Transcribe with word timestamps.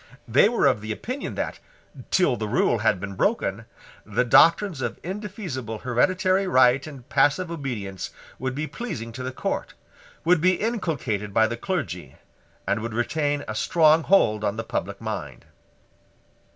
They 0.27 0.49
were 0.49 0.65
of 0.65 0.83
opinion 0.83 1.35
that, 1.35 1.59
till 2.09 2.35
that 2.35 2.47
rule 2.47 2.79
had 2.79 2.99
been 2.99 3.13
broken, 3.13 3.65
the 4.03 4.23
doctrines 4.23 4.81
of 4.81 4.97
indefeasible 5.03 5.77
hereditary 5.77 6.47
right 6.47 6.87
and 6.87 7.07
passive 7.07 7.51
obedience 7.51 8.09
would 8.39 8.55
be 8.55 8.65
pleasing 8.65 9.11
to 9.11 9.21
the 9.21 9.31
court, 9.31 9.75
would 10.25 10.41
be 10.41 10.55
inculcated 10.55 11.35
by 11.35 11.45
the 11.45 11.55
clergy, 11.55 12.15
and 12.67 12.81
would 12.81 12.95
retain 12.95 13.43
a 13.47 13.53
strong 13.53 14.01
hold 14.01 14.43
on 14.43 14.55
the 14.57 14.63
public 14.63 14.99
mind. 15.01 15.45